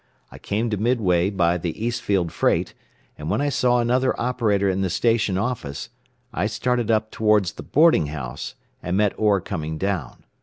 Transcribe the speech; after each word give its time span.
I 0.31 0.39
came 0.39 0.71
to 0.71 0.77
Midway 0.77 1.29
by 1.29 1.59
the 1.59 1.85
Eastfield 1.85 2.31
freight, 2.31 2.73
and 3.19 3.29
when 3.29 3.39
I 3.39 3.49
saw 3.49 3.79
another 3.79 4.19
operator 4.19 4.67
in 4.67 4.81
the 4.81 4.89
station 4.89 5.37
office, 5.37 5.89
I 6.33 6.47
started 6.47 6.89
up 6.89 7.11
towards 7.11 7.51
the 7.51 7.61
boarding 7.61 8.07
house, 8.07 8.55
and 8.81 8.97
met 8.97 9.13
Orr 9.15 9.39
coming 9.41 9.77
down. 9.77 10.23